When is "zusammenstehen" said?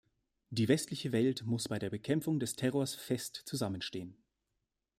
3.45-4.17